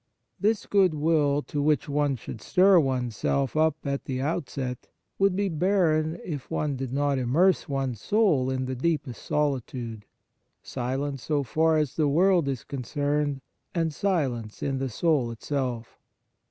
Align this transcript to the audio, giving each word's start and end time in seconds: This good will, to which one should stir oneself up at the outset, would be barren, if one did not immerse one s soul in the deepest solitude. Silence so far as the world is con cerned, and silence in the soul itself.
This 0.39 0.65
good 0.65 0.95
will, 0.95 1.43
to 1.43 1.61
which 1.61 1.87
one 1.87 2.15
should 2.15 2.41
stir 2.41 2.79
oneself 2.79 3.55
up 3.55 3.75
at 3.85 4.05
the 4.05 4.19
outset, 4.19 4.87
would 5.19 5.35
be 5.35 5.47
barren, 5.47 6.19
if 6.25 6.49
one 6.49 6.75
did 6.75 6.91
not 6.91 7.19
immerse 7.19 7.69
one 7.69 7.91
s 7.91 8.01
soul 8.01 8.49
in 8.49 8.65
the 8.65 8.73
deepest 8.73 9.23
solitude. 9.23 10.07
Silence 10.63 11.21
so 11.21 11.43
far 11.43 11.77
as 11.77 11.97
the 11.97 12.07
world 12.07 12.47
is 12.47 12.63
con 12.63 12.81
cerned, 12.81 13.41
and 13.75 13.93
silence 13.93 14.63
in 14.63 14.79
the 14.79 14.89
soul 14.89 15.29
itself. 15.29 15.99